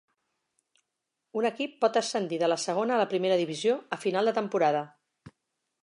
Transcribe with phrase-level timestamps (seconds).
[1.41, 4.85] Un equip pot ascendir de la segona a la primera divisió a final de temporada.